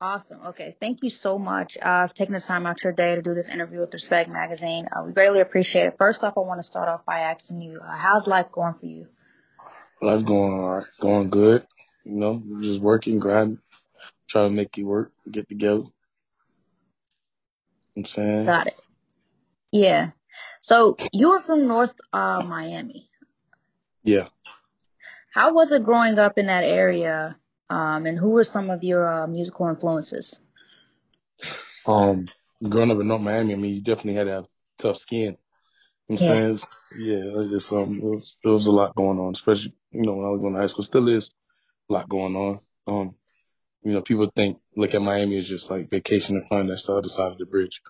Awesome. 0.00 0.40
Okay. 0.46 0.76
Thank 0.80 1.02
you 1.02 1.10
so 1.10 1.38
much 1.38 1.76
uh, 1.82 2.06
for 2.06 2.14
taking 2.14 2.34
the 2.34 2.40
time 2.40 2.66
out 2.66 2.84
your 2.84 2.92
day 2.92 3.16
to 3.16 3.22
do 3.22 3.34
this 3.34 3.48
interview 3.48 3.80
with 3.80 3.92
Respect 3.92 4.30
Magazine. 4.30 4.86
Uh, 4.86 5.02
we 5.04 5.12
greatly 5.12 5.40
appreciate 5.40 5.86
it. 5.86 5.94
First 5.98 6.22
off, 6.22 6.34
I 6.36 6.40
want 6.40 6.60
to 6.60 6.66
start 6.66 6.88
off 6.88 7.04
by 7.04 7.20
asking 7.20 7.62
you, 7.62 7.80
uh, 7.80 7.96
how's 7.96 8.28
life 8.28 8.52
going 8.52 8.74
for 8.74 8.86
you? 8.86 9.08
Life 10.00 10.24
going 10.24 10.52
all 10.52 10.76
right, 10.76 10.86
going 11.00 11.30
good. 11.30 11.66
You 12.04 12.12
know, 12.12 12.42
just 12.60 12.80
working, 12.80 13.18
grinding, 13.18 13.58
trying 14.28 14.50
to 14.50 14.54
make 14.54 14.78
it 14.78 14.84
work, 14.84 15.12
get 15.28 15.48
together. 15.48 15.82
I'm 17.96 18.04
saying. 18.04 18.46
Got 18.46 18.68
it. 18.68 18.80
Yeah. 19.72 20.10
So 20.60 20.96
you 21.12 21.30
are 21.30 21.42
from 21.42 21.66
North 21.66 21.94
uh, 22.12 22.42
Miami. 22.42 23.10
Yeah. 24.04 24.28
How 25.34 25.52
was 25.52 25.72
it 25.72 25.84
growing 25.84 26.20
up 26.20 26.38
in 26.38 26.46
that 26.46 26.62
area? 26.62 27.36
Um, 27.70 28.06
and 28.06 28.18
who 28.18 28.30
were 28.30 28.44
some 28.44 28.70
of 28.70 28.82
your 28.82 29.08
uh, 29.08 29.26
musical 29.26 29.68
influences? 29.68 30.40
Um, 31.86 32.28
growing 32.66 32.90
up 32.90 33.00
in 33.00 33.08
North 33.08 33.22
Miami, 33.22 33.52
I 33.52 33.56
mean, 33.56 33.74
you 33.74 33.82
definitely 33.82 34.14
had 34.14 34.24
to 34.24 34.32
have 34.32 34.46
tough 34.78 34.98
skin. 34.98 35.36
You 36.08 36.16
know 36.16 36.26
what 36.26 36.36
I'm 36.36 36.56
saying? 36.56 36.68
Yeah, 36.98 37.56
it's, 37.56 37.72
um, 37.72 37.96
it 37.96 38.02
was, 38.02 38.36
it 38.42 38.48
was 38.48 38.66
a 38.66 38.72
lot 38.72 38.94
going 38.94 39.18
on, 39.18 39.32
especially, 39.34 39.74
you 39.92 40.02
know, 40.02 40.14
when 40.14 40.26
I 40.26 40.30
was 40.30 40.40
going 40.40 40.54
to 40.54 40.60
high 40.60 40.66
school. 40.66 40.84
Still 40.84 41.08
is 41.08 41.30
a 41.90 41.92
lot 41.92 42.08
going 42.08 42.34
on. 42.34 42.60
Um, 42.86 43.14
you 43.82 43.92
know, 43.92 44.00
people 44.00 44.30
think, 44.34 44.58
look 44.74 44.94
at 44.94 45.02
Miami 45.02 45.38
as 45.38 45.48
just 45.48 45.70
like 45.70 45.90
vacation 45.90 46.36
and 46.36 46.48
fun. 46.48 46.66
That's 46.66 46.86
the 46.86 46.96
other 46.96 47.08
side 47.08 47.32
of 47.32 47.38
the 47.38 47.46
bridge, 47.46 47.82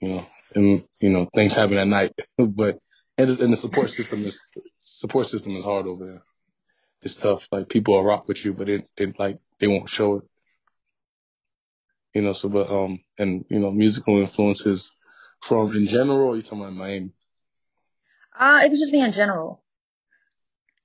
you 0.00 0.08
know, 0.08 0.26
and, 0.54 0.84
you 1.00 1.10
know, 1.10 1.28
things 1.34 1.54
happen 1.54 1.78
at 1.78 1.88
night, 1.88 2.12
but, 2.38 2.78
and, 3.18 3.38
and 3.38 3.52
the 3.52 3.56
support 3.56 3.90
system 3.90 4.24
is, 4.24 4.52
support 4.80 5.26
system 5.26 5.54
is 5.54 5.64
hard 5.64 5.86
over 5.86 6.04
there. 6.04 6.22
It's 7.04 7.16
tough. 7.16 7.46
Like 7.52 7.68
people 7.68 7.94
will 7.94 8.04
rock 8.04 8.26
with 8.26 8.44
you, 8.44 8.52
but 8.54 8.68
it, 8.68 8.88
it 8.96 9.18
like, 9.18 9.38
they 9.60 9.68
won't 9.68 9.88
show 9.88 10.16
it. 10.16 10.24
You 12.14 12.22
know, 12.22 12.32
so, 12.32 12.48
but, 12.48 12.70
um, 12.70 13.00
and, 13.18 13.44
you 13.48 13.60
know, 13.60 13.70
musical 13.70 14.18
influences 14.20 14.90
from 15.42 15.72
in 15.76 15.86
general, 15.86 16.36
you 16.36 16.42
talking 16.42 16.60
about 16.60 16.72
Miami? 16.74 17.10
Uh, 18.38 18.60
it 18.64 18.70
could 18.70 18.78
just 18.78 18.92
be 18.92 19.00
in 19.00 19.12
general. 19.12 19.62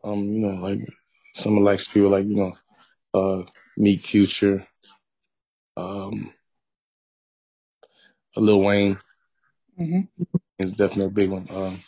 Um, 0.03 0.23
you 0.25 0.39
know, 0.39 0.61
like 0.61 0.79
some 1.33 1.57
of 1.57 1.63
like 1.63 1.79
people 1.87 2.09
like, 2.09 2.25
you 2.25 2.35
know, 2.35 2.53
uh 3.13 3.43
Meek 3.77 4.01
Future, 4.01 4.67
um 5.77 6.33
Lil 8.35 8.61
Wayne 8.61 8.97
hmm 9.77 10.01
is 10.59 10.73
definitely 10.73 11.05
a 11.05 11.09
big 11.09 11.29
one. 11.29 11.47
Um 11.51 11.83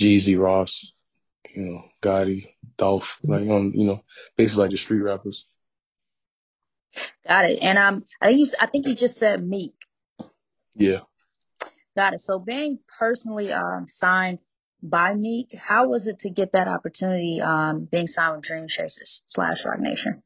Jeezy 0.00 0.38
Ross, 0.38 0.92
you 1.54 1.62
know, 1.62 1.84
Gotti, 2.02 2.53
Dolph, 2.76 3.18
like 3.22 3.48
on 3.48 3.72
you 3.74 3.86
know, 3.86 4.02
basically 4.36 4.64
like 4.64 4.70
the 4.70 4.76
street 4.76 5.00
rappers. 5.00 5.46
Got 7.26 7.50
it. 7.50 7.58
And 7.62 7.78
um, 7.78 8.04
I 8.20 8.26
think 8.26 8.38
you, 8.38 8.46
I 8.60 8.66
think 8.66 8.86
you 8.86 8.94
just 8.94 9.16
said 9.16 9.46
Meek. 9.46 9.74
Yeah. 10.74 11.00
Got 11.96 12.14
it. 12.14 12.20
So 12.20 12.38
being 12.38 12.78
personally 12.98 13.52
um 13.52 13.86
signed 13.88 14.38
by 14.82 15.14
Meek, 15.14 15.54
how 15.54 15.88
was 15.88 16.06
it 16.06 16.18
to 16.20 16.30
get 16.30 16.52
that 16.52 16.68
opportunity 16.68 17.40
um 17.40 17.84
being 17.84 18.06
signed 18.06 18.36
with 18.36 18.44
Dream 18.44 18.68
Chasers 18.68 19.22
slash 19.26 19.64
Roc 19.64 19.80
Nation? 19.80 20.22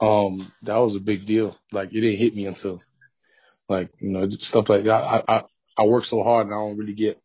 Um, 0.00 0.52
that 0.62 0.76
was 0.76 0.96
a 0.96 1.00
big 1.00 1.24
deal. 1.24 1.56
Like 1.70 1.90
it 1.90 2.00
didn't 2.00 2.18
hit 2.18 2.34
me 2.34 2.46
until 2.46 2.82
like, 3.68 3.90
you 4.00 4.10
know, 4.10 4.28
stuff 4.28 4.68
like 4.68 4.84
that. 4.84 4.90
I 4.90 5.22
I 5.28 5.44
I 5.78 5.84
work 5.84 6.04
so 6.04 6.22
hard 6.22 6.46
and 6.46 6.54
I 6.54 6.58
don't 6.58 6.76
really 6.76 6.92
get 6.92 7.20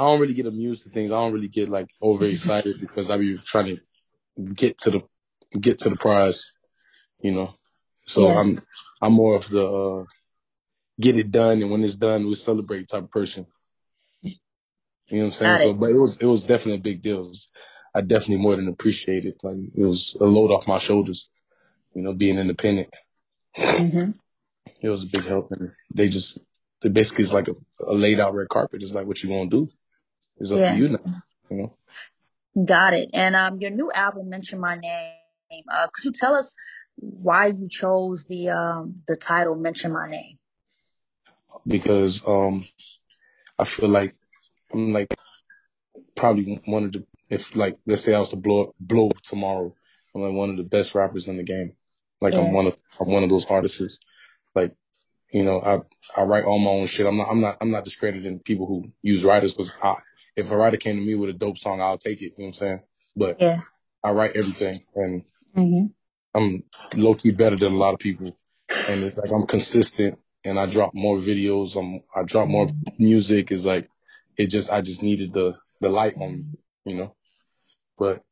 I 0.00 0.04
don't 0.04 0.20
really 0.20 0.32
get 0.32 0.46
amused 0.46 0.84
to 0.84 0.90
things. 0.90 1.12
I 1.12 1.16
don't 1.16 1.34
really 1.34 1.48
get 1.48 1.68
like 1.68 1.90
overexcited 2.02 2.80
because 2.84 3.10
I 3.10 3.18
be 3.18 3.36
trying 3.36 3.76
to 3.76 4.54
get 4.54 4.78
to 4.78 4.90
the 4.90 5.00
get 5.58 5.78
to 5.80 5.90
the 5.90 5.96
prize, 5.96 6.58
you 7.20 7.32
know. 7.32 7.54
So 8.06 8.28
Yeah. 8.28 8.40
I'm 8.40 8.62
I'm 9.02 9.12
more 9.12 9.36
of 9.36 9.46
the 9.50 9.66
uh, 9.66 10.04
get 10.98 11.18
it 11.18 11.30
done 11.30 11.60
and 11.60 11.70
when 11.70 11.84
it's 11.84 11.96
done 11.96 12.26
we 12.26 12.34
celebrate 12.34 12.88
type 12.88 13.04
of 13.04 13.10
person. 13.10 13.46
You 14.22 14.30
know 15.10 15.18
what 15.18 15.24
I'm 15.24 15.30
saying? 15.32 15.56
So 15.56 15.74
but 15.74 15.90
it 15.90 15.98
was 15.98 16.16
it 16.16 16.24
was 16.24 16.44
definitely 16.44 16.76
a 16.76 16.88
big 16.88 17.02
deal. 17.02 17.28
Was, 17.28 17.48
I 17.94 18.00
definitely 18.00 18.38
more 18.38 18.56
than 18.56 18.68
appreciated. 18.68 19.34
It. 19.34 19.40
Like 19.42 19.58
it 19.76 19.84
was 19.84 20.16
a 20.18 20.24
load 20.24 20.50
off 20.50 20.66
my 20.66 20.78
shoulders, 20.78 21.28
you 21.94 22.00
know, 22.00 22.14
being 22.14 22.38
independent. 22.38 22.94
hmm 23.54 24.12
It 24.80 24.88
was 24.88 25.02
a 25.02 25.08
big 25.08 25.26
help 25.26 25.52
and 25.52 25.72
they 25.92 26.08
just 26.08 26.38
they 26.80 26.88
basically 26.88 27.24
is 27.24 27.34
like 27.34 27.48
a, 27.48 27.54
a 27.86 27.92
laid 27.92 28.18
out 28.18 28.34
red 28.34 28.48
carpet. 28.48 28.82
It's 28.82 28.94
like 28.94 29.06
what 29.06 29.22
you 29.22 29.28
gonna 29.28 29.50
do? 29.50 29.68
It's 30.40 30.50
up 30.50 30.58
Yeah. 30.58 30.72
to 30.72 30.78
you 30.78 30.88
now. 30.88 30.98
You 31.50 31.56
know? 31.56 32.64
Got 32.64 32.94
it. 32.94 33.10
And 33.12 33.36
um, 33.36 33.60
your 33.60 33.70
new 33.70 33.92
album, 33.92 34.28
Mention 34.28 34.58
My 34.58 34.76
Name. 34.76 35.12
Uh, 35.70 35.86
could 35.92 36.04
you 36.04 36.12
tell 36.12 36.34
us 36.34 36.56
why 36.96 37.46
you 37.46 37.68
chose 37.68 38.24
the 38.24 38.50
um 38.50 39.02
the 39.06 39.16
title 39.16 39.54
Mention 39.54 39.92
My 39.92 40.08
Name? 40.08 40.38
Because 41.66 42.22
um 42.26 42.64
I 43.58 43.64
feel 43.64 43.88
like 43.88 44.14
I'm 44.72 44.92
like 44.92 45.14
probably 46.16 46.60
one 46.64 46.84
of 46.84 46.92
the 46.92 47.04
if 47.28 47.54
like 47.54 47.76
let's 47.86 48.02
say 48.02 48.14
I 48.14 48.18
was 48.18 48.30
to 48.30 48.36
blow 48.36 48.64
up 48.64 48.74
blow 48.80 49.10
up 49.10 49.20
tomorrow, 49.22 49.74
I'm 50.14 50.22
like 50.22 50.32
one 50.32 50.50
of 50.50 50.56
the 50.56 50.62
best 50.62 50.94
rappers 50.94 51.28
in 51.28 51.36
the 51.36 51.42
game. 51.42 51.72
Like 52.20 52.34
I'm 52.34 52.52
one 52.52 52.66
of 52.66 52.76
I'm 53.00 53.08
one 53.12 53.22
of 53.22 53.30
those 53.30 53.46
artists. 53.46 53.98
Like 54.54 54.74
you 55.32 55.44
know, 55.44 55.60
I 55.60 56.20
I 56.20 56.24
write 56.24 56.44
all 56.44 56.58
my 56.58 56.70
own 56.70 56.86
shit. 56.86 57.06
I'm 57.06 57.16
not 57.16 57.28
I'm 57.30 57.40
not 57.40 57.56
I'm 57.60 57.70
not 57.70 57.84
discrediting 57.84 58.40
people 58.40 58.66
who 58.66 58.90
use 59.02 59.24
writers 59.24 59.52
because 59.52 59.78
I 59.82 59.96
if 60.36 60.50
a 60.50 60.56
writer 60.56 60.76
came 60.76 60.96
to 60.96 61.02
me 61.02 61.14
with 61.14 61.30
a 61.30 61.34
dope 61.34 61.58
song, 61.58 61.80
I'll 61.80 61.98
take 61.98 62.20
it. 62.22 62.24
You 62.24 62.30
know 62.30 62.34
what 62.36 62.46
I'm 62.48 62.52
saying? 62.54 62.80
But 63.16 63.40
Yeah. 63.40 63.60
I 64.02 64.10
write 64.10 64.36
everything, 64.36 64.82
and 64.94 65.24
hmm 65.54 65.86
I'm 66.34 66.62
low 66.94 67.14
key 67.14 67.32
better 67.32 67.56
than 67.56 67.72
a 67.72 67.76
lot 67.76 67.94
of 67.94 68.00
people. 68.00 68.36
And 68.88 69.04
it's 69.04 69.16
like 69.16 69.30
I'm 69.30 69.46
consistent, 69.46 70.18
and 70.44 70.58
I 70.58 70.66
drop 70.66 70.94
more 70.94 71.18
videos. 71.18 71.76
I'm 71.76 72.02
I 72.14 72.22
drop 72.24 72.48
more 72.48 72.70
music. 72.98 73.50
Is 73.52 73.66
like 73.66 73.88
it 74.36 74.46
just 74.46 74.70
I 74.72 74.80
just 74.80 75.02
needed 75.02 75.32
the 75.32 75.56
the 75.80 75.88
light 75.88 76.14
on 76.16 76.32
me, 76.38 76.44
you 76.84 76.96
know. 76.96 77.14
But 77.98 78.22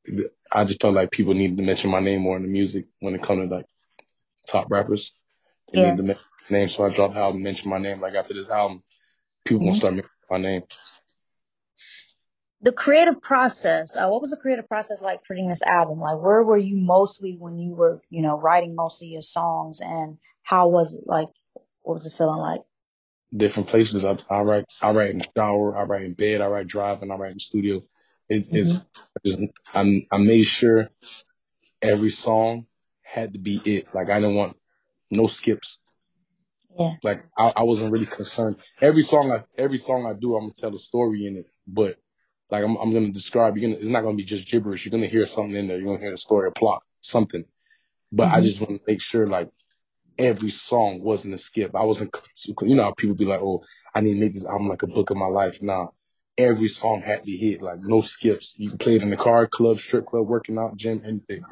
I 0.50 0.64
just 0.64 0.80
felt 0.80 0.94
like 0.94 1.10
people 1.10 1.34
needed 1.34 1.58
to 1.58 1.62
mention 1.62 1.90
my 1.90 2.00
name 2.00 2.22
more 2.22 2.36
in 2.36 2.42
the 2.42 2.48
music 2.48 2.86
when 3.00 3.14
it 3.14 3.22
comes 3.22 3.48
to 3.48 3.54
like 3.54 3.66
top 4.46 4.70
rappers. 4.70 5.12
They 5.72 5.80
Yeah. 5.80 5.90
need 5.90 5.96
to 5.98 6.02
mention 6.04 6.24
my 6.50 6.58
name, 6.58 6.68
so 6.68 6.86
I 6.86 6.88
dropped 6.90 7.14
the 7.14 7.20
album, 7.20 7.42
mention 7.42 7.68
my 7.70 7.78
name. 7.78 8.00
Like 8.00 8.14
after 8.14 8.32
this 8.32 8.48
album, 8.48 8.82
people 9.44 9.60
gonna 9.60 9.72
hmm 9.72 9.78
start 9.78 9.94
mentioning 9.94 10.10
my 10.30 10.36
name. 10.38 10.62
The 12.60 12.72
creative 12.72 13.22
process. 13.22 13.96
Uh, 13.96 14.08
what 14.08 14.20
was 14.20 14.30
the 14.30 14.36
creative 14.36 14.68
process 14.68 15.00
like 15.00 15.24
for 15.24 15.36
this 15.36 15.62
album? 15.62 16.00
Like, 16.00 16.20
where 16.20 16.42
were 16.42 16.58
you 16.58 16.76
mostly 16.76 17.36
when 17.38 17.56
you 17.56 17.74
were, 17.74 18.02
you 18.10 18.20
know, 18.20 18.38
writing 18.38 18.74
most 18.74 19.00
of 19.00 19.08
your 19.08 19.22
songs, 19.22 19.80
and 19.80 20.18
how 20.42 20.68
was 20.68 20.94
it 20.94 21.04
like? 21.06 21.28
What 21.82 21.94
was 21.94 22.06
it 22.06 22.14
feeling 22.18 22.40
like? 22.40 22.60
Different 23.36 23.68
places. 23.68 24.04
I, 24.04 24.16
I 24.28 24.40
write. 24.40 24.64
I 24.82 24.90
write 24.90 25.10
in 25.10 25.18
the 25.18 25.28
shower. 25.36 25.76
I 25.76 25.84
write 25.84 26.02
in 26.02 26.14
bed. 26.14 26.40
I 26.40 26.46
write 26.46 26.66
driving. 26.66 27.12
I 27.12 27.14
write 27.14 27.30
in 27.30 27.36
the 27.36 27.40
studio. 27.40 27.80
It, 28.28 28.46
hmm 28.48 28.56
it's 28.56 28.86
just 29.24 29.40
I 29.74 30.06
I 30.10 30.18
made 30.18 30.44
sure 30.44 30.90
every 31.80 32.10
song 32.10 32.66
had 33.02 33.32
to 33.34 33.38
be 33.38 33.60
it. 33.64 33.94
Like 33.94 34.10
I 34.10 34.20
didn't 34.20 34.34
want 34.34 34.56
no 35.10 35.28
skips. 35.28 35.78
Yeah. 36.78 36.94
Like 37.02 37.24
I, 37.36 37.52
I 37.56 37.62
wasn't 37.62 37.92
really 37.92 38.06
concerned. 38.06 38.56
Every 38.80 39.02
song 39.02 39.32
I 39.32 39.44
every 39.56 39.78
song 39.78 40.06
I 40.06 40.12
do, 40.12 40.34
I'm 40.34 40.42
gonna 40.42 40.52
tell 40.54 40.74
a 40.74 40.78
story 40.78 41.26
in 41.26 41.36
it. 41.36 41.46
But 41.66 41.96
like 42.50 42.64
I'm 42.64 42.76
I'm 42.76 42.92
gonna 42.92 43.10
describe. 43.10 43.56
You're 43.56 43.70
gonna 43.70 43.80
it's 43.80 43.90
not 43.90 44.02
gonna 44.02 44.16
be 44.16 44.24
just 44.24 44.48
gibberish. 44.48 44.84
You're 44.84 44.92
gonna 44.92 45.06
hear 45.06 45.26
something 45.26 45.54
in 45.56 45.68
there. 45.68 45.76
You're 45.78 45.86
gonna 45.86 46.00
hear 46.00 46.10
the 46.10 46.16
story, 46.16 46.48
a 46.48 46.52
plot, 46.52 46.82
something. 47.00 47.44
But 48.12 48.30
I 48.32 48.40
hmm 48.40 48.42
just 48.42 48.60
want 48.60 48.76
to 48.76 48.80
make 48.86 49.02
sure 49.02 49.26
like 49.26 49.50
every 50.18 50.50
song 50.50 51.00
wasn't 51.02 51.34
a 51.34 51.38
skip. 51.38 51.74
I 51.74 51.84
wasn't 51.84 52.14
you 52.62 52.74
know 52.76 52.84
how 52.84 52.92
people 52.94 53.16
be 53.16 53.24
like, 53.24 53.40
oh, 53.40 53.64
I 53.94 54.00
need 54.00 54.14
to 54.14 54.20
make 54.20 54.34
this 54.34 54.46
album 54.46 54.68
like 54.68 54.82
a 54.82 54.88
book 54.88 55.10
of 55.10 55.16
my 55.16 55.26
life. 55.26 55.62
Nah. 55.62 55.88
Every 56.38 56.68
song 56.68 57.02
had 57.04 57.24
to 57.24 57.32
hit, 57.32 57.62
like 57.62 57.80
no 57.82 58.00
skips. 58.00 58.54
You 58.58 58.70
can 58.70 58.78
play 58.78 58.96
it 58.96 59.02
in 59.02 59.10
the 59.10 59.16
car, 59.16 59.46
club, 59.46 59.78
strip 59.78 60.06
club, 60.06 60.28
working 60.28 60.58
out, 60.58 60.76
gym, 60.76 61.02
anything. 61.04 61.44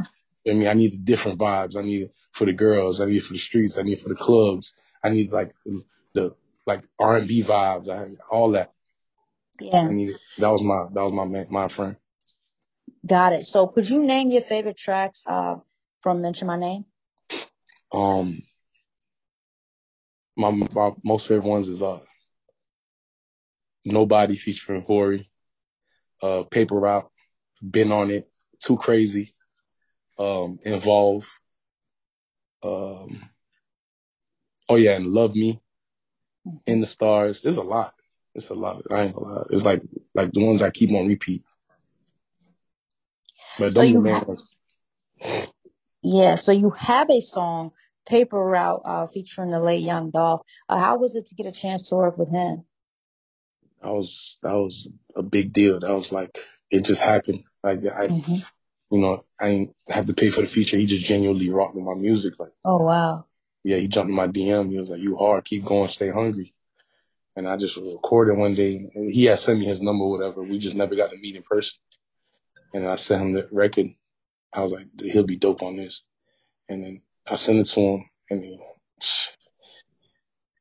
I 0.49 0.53
mean, 0.53 0.69
I 0.69 0.75
need 0.75 1.05
different 1.05 1.39
vibes. 1.41 1.77
I 1.77 1.83
need 1.83 2.03
it 2.03 2.15
for 2.33 2.47
the 2.47 2.53
girls. 2.53 3.01
I 3.01 3.07
need 3.07 3.17
it 3.19 3.25
for 3.25 3.33
the 3.33 3.39
streets. 3.39 3.79
I 3.79 3.83
need 3.83 3.95
it 3.99 4.03
for 4.03 4.09
the 4.09 4.15
clubs. 4.15 4.75
I 5.03 5.09
need 5.11 5.33
like 5.33 5.53
the 6.15 6.35
like 6.67 6.85
R 7.01 7.17
and 7.17 7.29
B 7.29 7.43
vibes. 7.43 7.89
I 7.89 8.09
all 8.31 8.53
that. 8.53 8.73
I 9.61 9.65
Yeah. 9.65 9.89
need 9.89 10.11
it. 10.11 10.21
That 10.39 10.49
was 10.51 10.63
my 10.63 10.87
that 10.93 11.03
was 11.03 11.13
my 11.13 11.25
man, 11.25 11.47
my 11.51 11.69
friend. 11.69 11.97
Got 13.07 13.33
it. 13.33 13.47
So, 13.47 13.67
could 13.67 13.89
you 13.89 14.03
name 14.03 14.31
your 14.31 14.43
favorite 14.43 14.77
tracks 14.79 15.25
uh, 15.27 15.57
from 16.01 16.21
Mention 16.23 16.47
My 16.49 16.59
Name? 16.59 16.85
Um, 17.93 18.43
my 20.37 20.51
my 20.51 20.93
most 21.05 21.29
favorite 21.29 21.49
ones 21.49 21.69
is 21.69 21.83
uh 21.83 22.01
Nobody 23.85 24.35
featuring 24.37 24.83
Hori, 24.83 25.31
uh 26.21 26.43
Paper 26.43 26.75
Route, 26.75 27.09
Been 27.71 27.93
on 27.93 28.11
It, 28.11 28.29
Too 28.61 28.77
Crazy, 28.77 29.33
um, 30.19 30.59
Involve, 30.65 31.29
um, 32.65 33.31
oh 34.69 34.75
yeah, 34.75 34.97
and 34.97 35.07
Love 35.07 35.37
Me, 35.37 35.61
In 36.67 36.81
the 36.81 36.87
Stars. 36.87 37.43
There's 37.43 37.59
a 37.59 37.63
lot. 37.63 37.95
It's 38.37 38.51
a 38.51 38.55
lot. 38.55 38.83
I 38.91 39.05
ain't 39.05 39.15
gonna 39.15 39.35
lie. 39.35 39.47
It's 39.51 39.65
like 39.65 39.83
like 40.15 40.31
the 40.33 40.45
ones 40.45 40.61
I 40.61 40.71
keep 40.71 40.93
on 40.93 41.09
repeat. 41.09 41.43
But 43.59 43.73
So 43.73 43.81
you, 43.81 44.01
main 44.03 44.13
ha- 44.13 44.25
ones. 44.27 44.45
yeah. 46.03 46.35
So 46.35 46.53
you 46.53 46.71
have 46.71 47.09
a 47.11 47.21
song 47.21 47.73
Paper 48.07 48.39
Route 48.39 48.83
uh, 48.85 49.07
featuring 49.07 49.51
the 49.51 49.59
late 49.59 49.83
Young 49.83 50.11
Dolph. 50.11 50.43
Uh, 50.69 50.79
how 50.79 50.99
was 50.99 51.17
it 51.17 51.27
to 51.29 51.35
get 51.35 51.47
a 51.47 51.53
chance 51.53 51.89
to 51.89 51.97
work 51.97 52.19
with 52.19 52.29
him? 52.29 52.65
That 53.83 53.93
was 53.93 54.37
that 54.43 54.53
was 54.55 54.91
a 55.17 55.23
big 55.23 55.55
deal. 55.55 55.81
That 55.81 55.95
was 55.95 56.13
like 56.13 56.39
it 56.71 56.85
just 56.85 57.01
happened. 57.01 57.45
Like 57.63 57.79
I, 57.87 58.09
mm-hmm. 58.09 58.35
you 58.91 59.01
know, 59.01 59.25
I 59.41 59.51
didn't 59.51 59.77
have 59.89 60.07
to 60.09 60.15
pay 60.15 60.29
for 60.29 60.43
the 60.43 60.47
feature. 60.47 60.77
He 60.77 60.85
just 60.85 61.07
genuinely 61.07 61.49
rocked 61.49 61.75
with 61.75 61.85
my 61.85 61.95
music. 61.95 62.35
Like, 62.39 62.53
oh 62.67 62.83
wow, 62.83 63.25
yeah. 63.65 63.79
He 63.79 63.89
jumped 63.89 64.11
in 64.11 64.17
my 64.17 64.29
DM. 64.29 64.71
He 64.71 64.79
was 64.79 64.91
like, 64.91 65.01
"You 65.01 65.17
hard, 65.17 65.47
keep 65.47 65.65
going, 65.65 65.89
stay 65.89 66.11
hungry." 66.11 66.53
And 67.37 67.47
I 67.47 67.57
just 67.57 67.77
recorded 67.77 68.39
one 68.39 68.55
day. 68.55 68.91
He 68.95 69.27
had 69.27 69.39
sent 69.39 69.59
me 69.59 69.67
his 69.67 69.83
number, 69.83 70.07
whatever. 70.07 70.43
We 70.43 70.59
just 70.59 70.77
never 70.77 70.97
got 70.97 71.11
to 71.11 71.19
meet 71.19 71.37
in 71.37 71.43
person. 71.43 71.79
And 72.73 72.87
I 72.87 72.95
sent 72.95 73.23
him 73.23 73.33
the 73.35 73.49
record. 73.53 73.89
I 74.53 74.63
was 74.63 74.73
like, 74.73 74.87
he'll 74.99 75.23
be 75.23 75.37
dope 75.37 75.63
on 75.63 75.77
this. 75.77 76.03
And 76.69 76.83
then 76.83 77.03
I 77.27 77.35
sent 77.35 77.59
it 77.59 77.67
to 77.67 77.81
him, 77.81 78.11
and 78.31 78.43
he, 78.43 78.59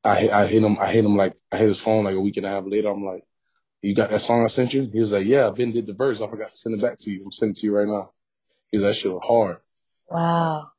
I 0.04 0.30
I 0.30 0.46
hit 0.48 0.64
him. 0.64 0.78
I 0.80 0.92
hit 0.92 1.06
him 1.06 1.16
like 1.16 1.34
I 1.52 1.58
hit 1.58 1.68
his 1.68 1.80
phone 1.80 2.04
like 2.04 2.16
a 2.16 2.20
week 2.20 2.38
and 2.38 2.46
a 2.46 2.50
half 2.50 2.66
later. 2.66 2.90
I'm 2.90 3.06
like, 3.06 3.24
"You 3.82 3.96
got 3.96 4.10
that 4.10 4.22
song 4.22 4.44
I 4.44 4.48
sent 4.48 4.74
you?" 4.74 4.90
He 4.92 5.00
was 5.00 5.12
like, 5.12 5.26
"Yeah, 5.26 5.50
Ben 5.50 5.72
did 5.72 5.88
the 5.88 5.94
verse. 5.94 6.22
I 6.22 6.28
forgot 6.28 6.52
to 6.52 6.58
send 6.58 6.76
it 6.76 6.82
back 6.82 6.98
to 7.00 7.12
you. 7.12 7.24
I'm 7.24 7.32
sending 7.32 7.56
it 7.56 7.60
to 7.60 7.68
you 7.68 7.76
right 7.76 7.88
now." 7.88 8.12
He's 8.72 8.82
like, 8.82 8.92
"That 8.92 8.96
shit 8.96 9.12
was 9.12 9.24
hard." 9.26 9.58
Wow. 10.10 10.70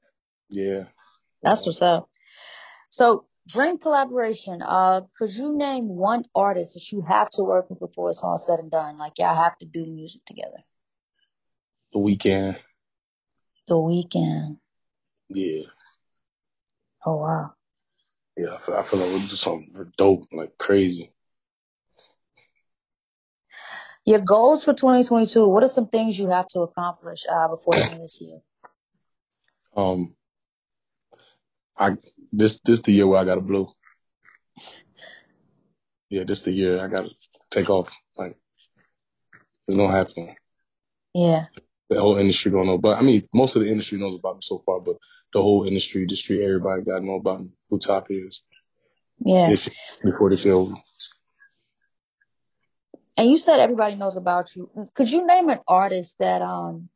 Yeah. 0.49 0.85
That's 1.43 1.67
what's 1.67 1.83
up. 1.83 2.09
So 2.91 3.27
dream 3.47 3.79
collaboration. 3.79 4.63
Uh, 4.63 5.03
could 5.19 5.33
you 5.33 5.57
name 5.57 5.89
one 5.89 6.25
artist 6.35 6.75
that 6.75 6.91
you 6.93 7.03
have 7.03 7.31
to 7.33 7.43
work 7.43 7.71
with 7.71 7.79
before 7.79 8.11
it's 8.11 8.23
all 8.23 8.39
said 8.39 8.59
and 8.59 8.71
done? 8.71 8.99
Like 8.99 9.19
y'all 9.19 9.35
have 9.35 9.57
to 9.59 9.67
do 9.67 9.87
music 9.87 10.25
together. 10.25 10.65
The 11.93 11.99
Weeknd. 11.99 12.57
The 13.69 13.75
Weeknd. 13.75 14.59
Yeah. 15.29 15.63
Oh 17.05 17.17
wow. 17.17 17.53
Yeah, 18.37 18.55
I 18.55 18.59
feel, 18.59 18.75
I 18.75 18.83
feel 18.83 19.01
like 19.01 19.09
we'll 19.09 19.21
do 19.21 19.37
something 19.37 19.93
dope, 19.97 20.27
like 20.33 20.59
crazy. 20.59 21.13
Your 24.05 24.21
goals 24.21 24.63
for 24.63 24.73
2022. 24.73 25.49
What 25.49 25.65
are 25.65 25.69
some 25.69 25.89
things 25.89 26.19
you 26.19 26.29
have 26.29 26.47
to 26.49 26.61
accomplish 26.61 27.25
uh, 27.33 27.49
before 27.49 27.75
the 27.75 27.85
end 27.85 27.95
of 27.95 28.01
this 28.01 28.21
year? 28.21 28.41
Um, 29.75 30.15
I 31.79 31.97
this 32.33 32.61
this 32.65 32.81
the 32.81 32.93
year 32.93 33.07
where 33.07 33.21
I 33.21 33.25
gotta 33.25 33.41
blow. 33.41 33.73
Yeah, 36.09 36.25
this 36.25 36.45
the 36.45 36.53
year 36.53 36.85
I 36.85 36.89
gotta 36.89 37.11
take 37.51 37.69
off. 37.69 37.91
Like, 38.17 38.37
it's 39.67 39.77
gonna 39.77 39.97
happen. 39.97 40.35
Yeah 41.15 41.47
the 41.89 42.01
whole 42.01 42.17
industry 42.19 42.51
don't 42.51 42.67
know. 42.67 42.79
But 42.79 42.99
I 42.99 43.03
mean, 43.03 43.29
most 43.33 43.57
of 43.57 43.63
the 43.63 43.69
industry 43.69 43.99
knows 43.99 44.17
about 44.17 44.37
me 44.37 44.41
so 44.43 44.63
far, 44.65 44.81
but 44.81 44.97
the 45.33 45.41
whole 45.41 45.65
industry, 45.65 46.07
the 46.09 46.17
street, 46.17 46.43
everybody 46.43 46.83
got 46.83 46.99
to 46.99 47.05
know 47.05 47.17
about 47.17 47.43
me, 47.43 47.53
who 47.71 47.79
Top 47.79 48.07
is. 48.11 48.43
Yeah. 49.19 49.49
This, 49.49 49.69
before 50.03 50.31
this 50.31 50.47
over. 50.47 50.75
And 53.19 53.31
you 53.31 53.39
said 53.39 53.61
everybody 53.61 53.95
knows 53.95 54.17
about 54.17 54.55
you. 54.55 54.71
Could 54.95 55.11
you 55.11 55.27
name 55.27 55.49
an 55.49 55.61
artist 55.67 56.17
that 56.19 56.43
um 56.43 56.91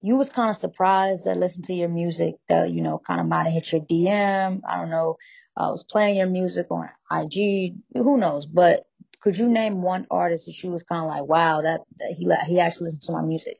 you 0.00 0.16
was 0.16 0.30
kind 0.30 0.50
of 0.50 0.56
surprised 0.56 1.24
that 1.24 1.36
listened 1.36 1.64
to 1.66 1.74
your 1.74 1.88
music 1.88 2.36
that 2.48 2.70
you 2.70 2.82
know 2.82 2.98
kind 2.98 3.20
of 3.20 3.26
might 3.26 3.44
have 3.44 3.52
hit 3.52 3.72
your 3.72 3.80
DM? 3.82 4.60
I 4.66 4.76
don't 4.76 4.90
know. 4.90 5.16
I 5.56 5.64
uh, 5.64 5.72
was 5.72 5.82
playing 5.82 6.16
your 6.16 6.28
music 6.28 6.68
on 6.70 6.88
IG. 7.10 7.74
Who 7.94 8.16
knows? 8.16 8.46
But 8.46 8.86
could 9.20 9.36
you 9.36 9.48
name 9.48 9.82
one 9.82 10.06
artist 10.10 10.46
that 10.46 10.62
you 10.62 10.70
was 10.70 10.84
kind 10.84 11.02
of 11.02 11.08
like, 11.08 11.24
wow, 11.24 11.60
that, 11.62 11.80
that 11.98 12.12
he 12.12 12.30
he 12.46 12.60
actually 12.60 12.84
listened 12.86 13.02
to 13.02 13.12
my 13.12 13.22
music? 13.22 13.58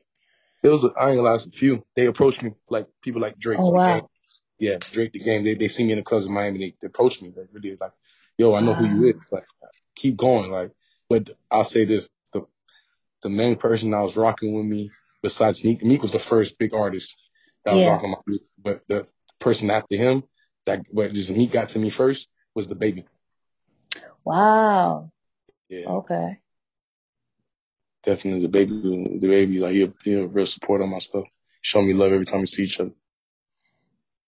It 0.63 0.69
was 0.69 0.83
I 0.83 0.87
ain't 0.87 1.17
gonna 1.17 1.21
lie, 1.21 1.35
a 1.35 1.39
few. 1.39 1.83
They 1.95 2.05
approached 2.05 2.43
me 2.43 2.53
like 2.69 2.87
people 3.01 3.21
like 3.21 3.37
Drake. 3.37 3.59
Oh 3.59 3.71
wow. 3.71 4.09
Yeah, 4.57 4.77
Drake 4.79 5.13
the 5.13 5.19
game. 5.19 5.43
They 5.43 5.55
they 5.55 5.67
see 5.67 5.85
me 5.85 5.93
in 5.93 5.99
the 5.99 6.03
clubs 6.03 6.25
in 6.25 6.33
Miami. 6.33 6.59
They, 6.59 6.75
they 6.81 6.87
approach 6.87 7.21
me 7.21 7.33
like 7.35 7.47
really 7.51 7.77
like, 7.79 7.93
yo, 8.37 8.55
I 8.55 8.61
know 8.61 8.73
who 8.73 8.85
you 8.85 9.09
is. 9.09 9.15
Like, 9.31 9.45
keep 9.95 10.17
going. 10.17 10.51
Like, 10.51 10.71
but 11.09 11.29
I'll 11.49 11.63
say 11.63 11.85
this: 11.85 12.09
the 12.33 12.45
the 13.23 13.29
main 13.29 13.55
person 13.55 13.93
I 13.93 14.01
was 14.01 14.17
rocking 14.17 14.53
with 14.53 14.65
me 14.65 14.91
besides 15.21 15.63
Meek, 15.63 15.83
Meek 15.83 16.01
was 16.01 16.11
the 16.11 16.19
first 16.19 16.57
big 16.57 16.73
artist 16.73 17.21
that 17.65 17.73
was 17.73 17.81
yeah. 17.81 17.89
rocking 17.89 18.11
my 18.11 18.17
music. 18.25 18.47
But 18.61 18.81
the 18.87 19.07
person 19.39 19.71
after 19.71 19.95
him 19.95 20.23
that 20.65 20.83
what 20.91 21.13
just 21.13 21.31
Meek 21.31 21.51
got 21.51 21.69
to 21.69 21.79
me 21.79 21.89
first 21.89 22.29
was 22.53 22.67
DaBaby. 22.67 23.05
Wow. 24.23 25.11
Yeah. 25.69 25.85
Okay 25.87 26.39
definitely 28.03 28.47
DaBaby, 28.47 29.19
the 29.19 29.27
baby, 29.27 29.59
like 29.59 29.73
he'll, 29.73 29.93
he'll 30.03 30.27
real 30.27 30.45
support 30.45 30.81
on 30.81 30.89
my 30.89 30.99
stuff. 30.99 31.25
Show 31.61 31.81
me 31.81 31.93
love 31.93 32.11
every 32.11 32.25
time 32.25 32.41
we 32.41 32.47
see 32.47 32.63
each 32.63 32.79
other. 32.79 32.91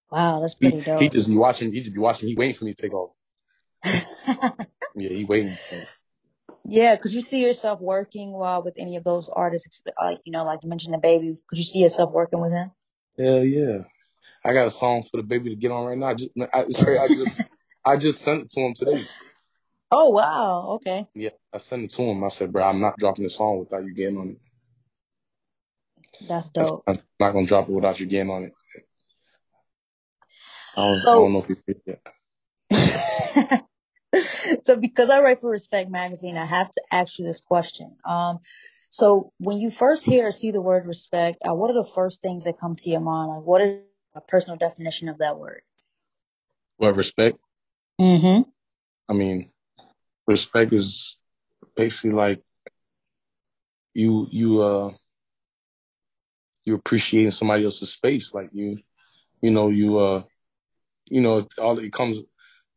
Wow, 0.10 0.42
that's 0.42 0.56
pretty 0.56 0.80
he, 0.80 0.84
dope. 0.84 1.00
He 1.00 1.10
just 1.10 1.28
be 1.28 1.36
watching. 1.36 1.74
He 1.74 1.80
just 1.80 1.94
be 1.94 2.00
watching. 2.00 2.28
He 2.28 2.36
waiting 2.36 2.56
for 2.56 2.66
me 2.66 2.74
to 2.74 2.82
take 2.82 2.94
off. 2.94 3.12
yeah, 4.96 5.10
he 5.10 5.24
waiting. 5.24 5.56
Yeah, 6.66 6.96
could 6.96 7.12
you 7.12 7.22
see 7.22 7.42
yourself 7.42 7.82
working 7.82 8.32
while 8.32 8.64
with 8.64 8.76
any 8.78 8.96
of 8.96 9.04
those 9.04 9.30
artists? 9.30 9.84
Like 10.02 10.20
you 10.26 10.32
know, 10.32 10.44
like 10.44 10.60
you 10.64 10.70
mentioned 10.70 10.96
DaBaby. 10.96 11.38
Could 11.48 11.58
you 11.58 11.64
see 11.66 11.80
yourself 11.80 12.12
working 12.12 12.40
with 12.40 12.52
him? 12.52 12.72
Hell 13.18 13.44
yeah! 13.44 13.80
I 14.46 14.54
got 14.54 14.68
a 14.68 14.72
song 14.72 15.04
for 15.04 15.22
DaBaby 15.22 15.46
to 15.46 15.56
get 15.56 15.72
on 15.72 15.86
right 15.86 15.98
now. 15.98 16.08
I 16.08 16.14
just, 16.14 16.32
I, 16.54 16.68
sorry, 16.70 16.98
I 16.98 17.08
just, 17.08 17.42
I 17.86 17.98
just 17.98 18.22
sent 18.22 18.44
it 18.44 18.52
to 18.52 18.60
him 18.62 18.74
today. 18.74 19.04
Oh 19.92 20.10
wow, 20.10 20.68
okay. 20.76 21.08
Yeah, 21.14 21.32
I 21.52 21.58
sent 21.58 21.84
it 21.84 21.92
to 21.92 22.04
him. 22.04 22.24
I 22.24 22.30
said, 22.30 22.54
bro, 22.54 22.64
I'm 22.64 22.80
not 22.80 22.98
dropping 22.98 23.24
the 23.24 23.30
song 23.30 23.60
without 23.60 23.84
you 23.84 23.94
getting 23.94 24.18
on 24.18 24.30
it. 24.30 24.38
That's 26.28 26.50
dope. 26.50 26.84
I'm 26.88 27.00
not 27.20 27.32
gonna 27.34 27.48
drop 27.48 27.68
it 27.68 27.74
without 27.74 28.00
you 28.00 28.06
getting 28.06 28.32
on 28.32 28.44
it. 28.44 28.54
I 30.76 30.82
don't, 30.82 30.98
so, 30.98 31.12
I 31.12 31.16
don't 31.16 31.34
know 31.34 31.40
if 31.40 31.50
you 31.50 31.58
did 31.68 32.00
that. 32.70 33.66
so 34.64 34.76
because 34.76 35.10
I 35.10 35.22
write 35.22 35.42
for 35.42 35.50
Respect 35.50 35.90
Magazine, 35.90 36.38
I 36.38 36.46
have 36.46 36.70
to 36.72 36.82
ask 36.92 37.18
you 37.20 37.26
this 37.26 37.42
question. 37.42 37.96
Um, 38.06 38.40
so 38.90 39.32
when 39.38 39.58
you 39.58 39.72
first 39.72 40.06
hear 40.06 40.28
or 40.28 40.32
see 40.32 40.52
the 40.52 40.62
word 40.62 40.86
respect, 40.86 41.42
uh, 41.48 41.54
what 41.54 41.72
are 41.72 41.82
the 41.82 41.90
first 41.96 42.22
things 42.22 42.44
that 42.44 42.60
come 42.60 42.76
to 42.76 42.90
your 42.90 43.00
mind? 43.00 43.32
Like, 43.32 43.46
what 43.46 43.62
is 43.62 43.80
a 44.16 44.22
personal 44.22 44.58
definition 44.58 45.08
of 45.08 45.20
that 45.20 45.38
word? 45.40 45.62
What 46.78 46.96
respect? 46.96 47.38
Mm-hmm. 48.00 48.50
I 49.10 49.14
mean, 49.14 49.50
respect 50.28 50.74
is 50.74 51.20
basically 51.76 52.12
like 52.12 52.42
you 53.94 54.28
you 54.32 54.62
uh 54.62 54.92
you 56.64 56.76
appreciating 56.76 57.32
somebody 57.32 57.66
else's 57.66 57.92
space 57.92 58.34
like 58.34 58.50
you 58.54 58.78
you 59.42 59.52
know 59.52 59.70
you 59.70 59.98
uh 60.00 60.24
you 61.06 61.22
know 61.22 61.46
all 61.58 61.78
it 61.80 61.92
comes 61.92 62.18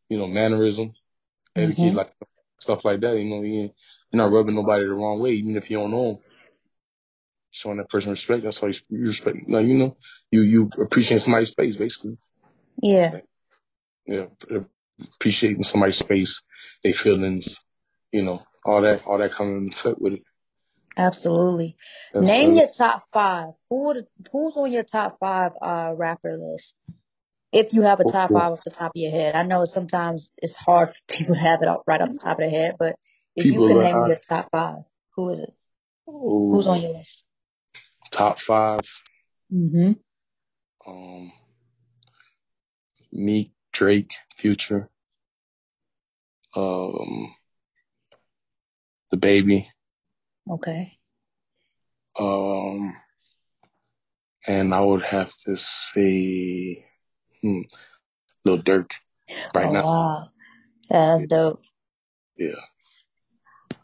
you 0.08 0.18
know 0.18 0.26
mannerism 0.26 0.92
etiquette 1.56 1.84
mm-hmm. 1.84 1.96
like 1.96 2.12
stuff 2.58 2.84
like 2.84 3.00
that 3.00 3.16
you 3.16 3.24
know 3.24 3.42
you, 3.42 3.62
you're 3.62 3.70
not 4.12 4.30
rubbing 4.30 4.54
nobody 4.54 4.84
the 4.84 4.92
wrong 4.92 5.20
way 5.20 5.32
even 5.32 5.56
if 5.56 5.70
you 5.70 5.78
don't 5.78 5.90
know 5.90 6.12
them 6.12 6.22
showing 7.50 7.76
that 7.76 7.88
person 7.88 8.10
respect 8.10 8.42
that's 8.42 8.60
how 8.60 8.66
you, 8.66 8.74
you 8.88 9.02
respect 9.06 9.38
like 9.48 9.66
you 9.66 9.74
know 9.74 9.96
you 10.30 10.40
you 10.42 10.70
appreciate 10.80 11.20
somebody's 11.20 11.50
space 11.50 11.76
basically 11.76 12.16
yeah 12.82 13.10
like, 13.14 13.24
yeah 14.06 14.58
appreciating 15.00 15.62
somebody's 15.62 15.98
space, 15.98 16.42
their 16.82 16.92
feelings, 16.92 17.58
you 18.12 18.22
know, 18.22 18.42
all 18.64 18.82
that, 18.82 19.04
all 19.06 19.18
that 19.18 19.32
coming 19.32 19.70
fit 19.70 20.00
with 20.00 20.14
it. 20.14 20.22
Absolutely. 20.96 21.76
That's 22.12 22.24
Name 22.24 22.52
your 22.54 22.68
top 22.68 23.02
five. 23.12 23.50
Who 23.68 23.84
would, 23.84 24.06
who's 24.30 24.56
on 24.56 24.70
your 24.70 24.84
top 24.84 25.18
five 25.18 25.52
uh, 25.60 25.92
rapper 25.96 26.36
list? 26.36 26.76
If 27.54 27.72
you 27.72 27.82
have 27.82 28.00
a 28.00 28.04
top 28.04 28.32
five 28.32 28.52
off 28.52 28.64
the 28.64 28.70
top 28.70 28.90
of 28.90 28.96
your 28.96 29.12
head, 29.12 29.36
I 29.36 29.44
know 29.44 29.64
sometimes 29.64 30.32
it's 30.38 30.56
hard 30.56 30.90
for 30.90 30.96
people 31.08 31.34
to 31.34 31.40
have 31.40 31.62
it 31.62 31.68
right 31.86 32.00
off 32.00 32.10
the 32.10 32.18
top 32.18 32.38
of 32.38 32.38
their 32.38 32.50
head, 32.50 32.74
but 32.78 32.96
if 33.36 33.44
people 33.44 33.68
you 33.68 33.74
can 33.74 33.84
name 33.84 34.08
your 34.08 34.18
top 34.28 34.48
five, 34.50 34.78
who 35.14 35.30
is 35.30 35.38
it? 35.38 35.54
Ooh, 36.08 36.50
who's 36.52 36.66
on 36.66 36.82
your 36.82 36.92
list? 36.92 37.22
Top 38.10 38.38
5 38.38 38.80
Mm-hmm. 39.52 39.92
Um, 40.86 41.32
Meek, 43.12 43.52
Drake, 43.72 44.12
Future, 44.36 44.90
um, 46.56 47.34
DaBaby. 49.14 49.66
Okay. 50.50 50.98
Um, 52.18 52.96
and 54.46 54.74
I 54.74 54.80
would 54.80 55.02
have 55.02 55.32
to 55.44 55.56
say, 55.56 56.84
hmm, 57.44 57.60
Lil 58.44 58.58
Durk 58.62 58.90
right 59.54 59.66
oh, 59.66 59.72
now. 59.72 59.82
Wow. 59.82 60.28
Yeah, 60.90 61.06
that's 61.06 61.20
yeah. 61.22 61.26
dope. 61.28 61.62
Yeah. 62.36 62.60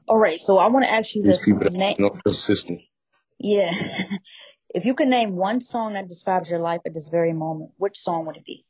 All 0.09 0.19
right, 0.19 0.40
so 0.40 0.59
I 0.59 0.67
want 0.69 0.87
to 0.87 0.90
ask 0.90 1.14
you 1.14 1.23
These 1.23 1.45
this. 1.45 1.76
name- 1.76 2.11
consistent. 2.25 2.81
Yeah. 3.38 3.73
if 4.75 4.85
you 4.85 4.95
could 4.95 5.09
name 5.09 5.37
one 5.37 5.61
song 5.61 5.93
that 5.93 6.09
describes 6.09 6.50
your 6.50 6.59
life 6.59 6.81
at 6.85 6.95
this 6.95 7.09
very 7.09 7.33
moment, 7.33 7.71
which 7.76 7.99
song 7.99 8.26
would 8.26 8.37
it 8.37 8.45
be? 8.45 8.64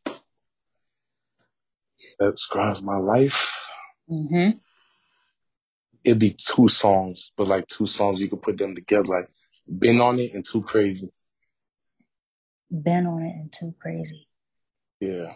that 2.20 2.32
describes 2.32 2.82
my 2.82 2.98
life. 2.98 3.66
Mm-hmm. 4.08 4.58
It'd 6.04 6.18
be 6.18 6.36
two 6.38 6.68
songs, 6.68 7.32
but 7.36 7.48
like 7.48 7.66
two 7.66 7.86
songs 7.86 8.20
you 8.20 8.28
could 8.28 8.42
put 8.42 8.58
them 8.58 8.74
together, 8.74 9.04
like 9.04 9.28
"Been 9.78 10.00
on 10.00 10.20
It" 10.20 10.34
and 10.34 10.44
"Too 10.44 10.62
Crazy." 10.62 11.10
Been 12.70 13.06
on 13.06 13.22
it 13.22 13.34
and 13.34 13.52
too 13.52 13.74
crazy. 13.80 14.28
Yeah. 15.00 15.32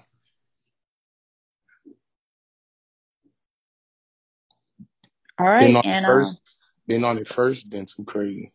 All 5.38 5.46
right. 5.46 5.64
Um, 5.64 5.66
been 5.66 5.76
on 5.76 5.86
and, 5.86 6.06
first, 6.06 6.36
um, 6.36 6.42
been 6.86 7.04
on 7.04 7.18
it 7.18 7.28
first, 7.28 7.70
then 7.70 7.86
too 7.86 8.04
crazy. 8.04 8.52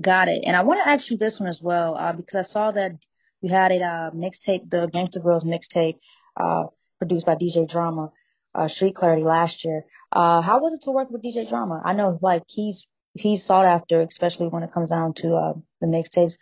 Got 0.00 0.28
it. 0.28 0.44
And 0.46 0.56
I 0.56 0.62
want 0.62 0.82
to 0.82 0.88
ask 0.88 1.10
you 1.10 1.16
this 1.16 1.38
one 1.38 1.48
as 1.48 1.62
well, 1.62 1.96
uh, 1.96 2.12
because 2.12 2.34
I 2.34 2.40
saw 2.42 2.70
that 2.72 3.06
you 3.40 3.50
had 3.50 3.72
a 3.72 3.82
uh, 3.82 4.10
mixtape, 4.10 4.70
the 4.70 4.88
Gangsta 4.88 5.22
Grillz 5.22 5.44
mixtape, 5.44 5.98
uh, 6.36 6.68
produced 6.98 7.26
by 7.26 7.34
DJ 7.34 7.70
Drama, 7.70 8.10
uh, 8.54 8.68
Street 8.68 8.94
Clarity 8.94 9.22
last 9.22 9.64
year. 9.64 9.84
Uh, 10.10 10.40
how 10.40 10.60
was 10.60 10.72
it 10.72 10.82
to 10.82 10.90
work 10.90 11.10
with 11.10 11.22
DJ 11.22 11.48
Drama? 11.48 11.82
I 11.84 11.92
know, 11.92 12.18
like, 12.22 12.44
he's 12.48 12.86
he's 13.14 13.44
sought 13.44 13.66
after, 13.66 14.00
especially 14.00 14.48
when 14.48 14.62
it 14.62 14.72
comes 14.72 14.90
down 14.90 15.14
to 15.14 15.36
uh, 15.36 15.52
the 15.80 15.86
mixtapes. 15.86 16.38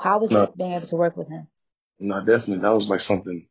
How 0.00 0.18
was 0.18 0.30
no. 0.30 0.44
it 0.44 0.56
being 0.56 0.72
able 0.72 0.86
to 0.86 0.96
work 0.96 1.16
with 1.16 1.28
him? 1.28 1.48
No, 2.00 2.20
definitely 2.24 2.58
that 2.62 2.74
was 2.74 2.88
like 2.88 3.00
something 3.00 3.46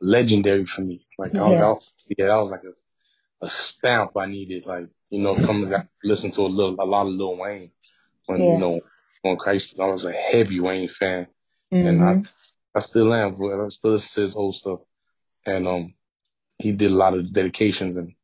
legendary 0.00 0.64
for 0.66 0.82
me. 0.82 1.06
Like 1.18 1.38
I 1.38 1.50
Yeah, 1.50 1.64
I 1.64 1.68
was 1.68 1.92
yeah, 2.08 2.26
that 2.26 2.36
was 2.36 2.50
like 2.50 2.64
a, 2.64 3.46
a 3.46 3.48
stamp 3.48 4.12
I 4.16 4.26
needed. 4.26 4.66
Like 4.66 4.88
you 5.10 5.20
know, 5.22 5.34
coming 5.34 5.70
got 5.70 5.86
listen 6.04 6.30
to 6.32 6.42
a 6.42 6.48
little, 6.48 6.76
a 6.78 6.84
lot 6.84 7.06
of 7.06 7.12
Lil 7.12 7.36
Wayne 7.38 7.70
when 8.26 8.44
you 8.44 8.58
know 8.58 8.80
on 9.24 9.36
Christ. 9.36 9.78
I 9.80 9.86
was 9.86 10.04
a 10.04 10.12
heavy 10.12 10.60
Wayne 10.60 10.88
fan, 10.88 11.26
and 11.70 12.02
I 12.02 12.14
Mm-hmm. 12.14 12.22
I 12.74 12.80
still 12.80 13.12
am, 13.12 13.34
but 13.34 13.60
I 13.60 13.68
still 13.68 13.92
listen 13.92 14.22
to 14.22 14.26
his 14.26 14.36
old 14.36 14.54
stuff. 14.54 14.80
And 15.46 15.66
um, 15.66 15.94
he 16.58 16.72
did 16.72 16.90
a 16.90 16.94
lot 16.94 17.14
of 17.14 17.32
dedications, 17.32 17.96
and 17.96 18.14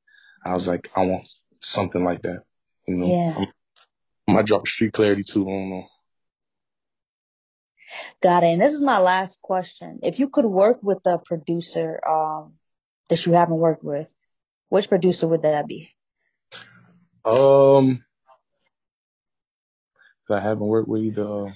I 0.45 0.55
was 0.55 0.69
like, 0.69 0.91
I 0.97 1.05
want 1.05 1.27
something 1.61 2.05
like 2.05 2.23
that. 2.23 2.43
You 2.87 2.97
know, 2.97 3.07
Yeah, 3.09 3.35
I'm, 3.37 3.47
I 4.29 4.33
might 4.33 4.47
drop 4.47 4.67
Street 4.67 4.93
Clarity 4.93 5.23
too. 5.23 5.43
I 5.49 5.51
don't 5.53 5.71
know. 5.71 5.87
Got 8.23 8.43
it. 8.43 8.49
And 8.49 8.61
this 8.61 8.73
is 8.73 8.83
my 8.83 8.99
last 8.99 9.41
question. 9.43 10.01
If 10.03 10.19
you 10.19 10.29
could 10.29 10.47
work 10.47 10.79
with 10.83 11.07
a 11.07 11.19
producer 11.19 12.01
um 12.07 12.55
that 13.09 13.25
you 13.27 13.33
haven't 13.33 13.59
worked 13.59 13.85
with, 13.85 14.09
which 14.69 14.89
producer 14.89 15.29
would 15.29 15.43
that 15.43 15.67
be? 15.67 15.89
Um, 17.25 18.05
I 20.31 20.41
haven't 20.41 20.67
worked 20.67 20.89
with 20.89 21.03
either. 21.03 21.23
Uh, 21.47 21.51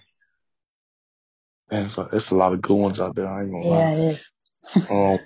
man, 1.70 1.87
it's 1.87 1.99
a, 1.99 2.08
it's 2.12 2.30
a 2.30 2.37
lot 2.37 2.52
of 2.52 2.62
good 2.62 2.76
ones 2.76 3.00
out 3.00 3.14
there. 3.16 3.28
I 3.28 3.42
ain't 3.42 3.50
gonna 3.50 3.66
lie. 3.66 3.78
Yeah, 3.78 3.90
lie. 3.90 3.92
it 3.94 3.99
is. 4.00 4.32
Um, 4.90 5.18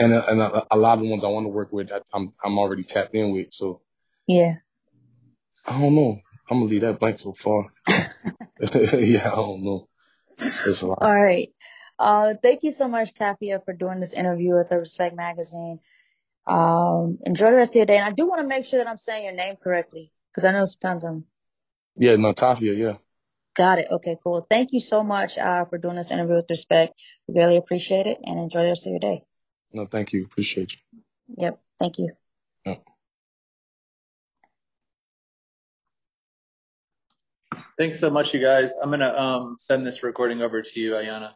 and 0.00 0.12
a- 0.12 0.28
and 0.28 0.40
a, 0.40 0.66
a 0.72 0.76
lot 0.76 0.94
of 0.98 1.00
the 1.04 1.10
ones 1.10 1.24
I 1.24 1.28
want 1.28 1.44
to 1.44 1.50
work 1.50 1.72
with, 1.72 1.90
I, 1.92 2.00
I'm 2.12 2.32
I'm 2.44 2.58
already 2.58 2.82
tapped 2.82 3.14
in 3.14 3.32
with. 3.32 3.52
So 3.52 3.80
Yeah. 4.26 4.56
I 5.66 5.80
don't 5.80 5.94
know. 5.94 6.20
I'm 6.50 6.58
gonna 6.60 6.70
leave 6.70 6.80
that 6.82 6.98
blank 6.98 7.18
so 7.18 7.32
far. 7.32 7.66
yeah, 7.88 9.30
I 9.30 9.36
don't 9.36 9.62
know. 9.62 9.88
A 10.40 10.86
lot. 10.86 10.98
All 11.00 11.22
right. 11.22 11.50
Uh, 11.98 12.34
thank 12.42 12.62
you 12.62 12.70
so 12.70 12.88
much, 12.88 13.14
Tapia, 13.14 13.60
for 13.64 13.72
doing 13.72 14.00
this 14.00 14.12
interview 14.12 14.56
with 14.56 14.68
the 14.68 14.78
Respect 14.78 15.16
Magazine. 15.16 15.80
Um, 16.46 17.18
enjoy 17.26 17.50
the 17.50 17.56
rest 17.56 17.72
of 17.72 17.76
your 17.76 17.86
day. 17.86 17.96
And 17.96 18.04
I 18.04 18.12
do 18.12 18.26
want 18.28 18.40
to 18.40 18.46
make 18.46 18.64
sure 18.64 18.78
that 18.78 18.88
I'm 18.88 18.96
saying 18.96 19.24
your 19.24 19.34
name 19.34 19.56
correctly 19.62 20.12
because 20.30 20.44
I 20.44 20.52
know 20.52 20.64
sometimes 20.64 21.04
I'm 21.04 21.24
Yeah, 21.96 22.16
no, 22.16 22.32
Tafia, 22.32 22.76
yeah. 22.76 22.96
got 23.56 23.78
it. 23.78 23.88
Okay, 23.90 24.16
cool. 24.22 24.46
Thank 24.48 24.72
you 24.72 24.80
so 24.80 25.02
much 25.02 25.36
uh, 25.36 25.64
for 25.64 25.78
doing 25.78 25.96
this 25.96 26.10
interview 26.10 26.36
with 26.36 26.46
Respect. 26.48 26.94
We 27.26 27.34
really 27.34 27.56
appreciate 27.56 28.06
it 28.06 28.18
and 28.24 28.38
enjoy 28.38 28.62
the 28.62 28.68
rest 28.68 28.86
of 28.86 28.92
your 28.92 29.00
day. 29.00 29.24
No, 29.72 29.86
thank 29.86 30.12
you. 30.12 30.24
Appreciate 30.24 30.72
you. 30.72 30.78
Yep. 31.36 31.60
Thank 31.78 31.98
you. 31.98 32.12
Yeah. 32.64 32.76
Thanks 37.78 38.00
so 38.00 38.10
much, 38.10 38.34
you 38.34 38.40
guys. 38.40 38.74
I'm 38.82 38.90
gonna 38.90 39.14
um 39.16 39.54
send 39.56 39.86
this 39.86 40.02
recording 40.02 40.42
over 40.42 40.60
to 40.60 40.80
you, 40.80 40.92
Ayana. 40.92 41.34